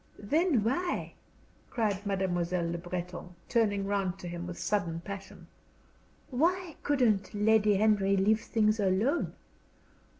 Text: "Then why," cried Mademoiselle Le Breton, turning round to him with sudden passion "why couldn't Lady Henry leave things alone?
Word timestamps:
"Then 0.17 0.63
why," 0.63 1.13
cried 1.69 2.07
Mademoiselle 2.07 2.65
Le 2.71 2.79
Breton, 2.79 3.35
turning 3.47 3.85
round 3.85 4.17
to 4.17 4.27
him 4.27 4.47
with 4.47 4.57
sudden 4.57 4.99
passion 5.01 5.45
"why 6.31 6.75
couldn't 6.81 7.35
Lady 7.35 7.75
Henry 7.75 8.17
leave 8.17 8.41
things 8.41 8.79
alone? 8.79 9.33